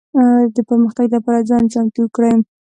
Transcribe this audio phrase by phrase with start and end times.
[0.55, 2.31] د پرمختګ لپاره ځان چمتو کړي.